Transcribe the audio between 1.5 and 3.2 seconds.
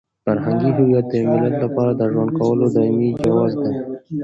لپاره د ژوند کولو دایمي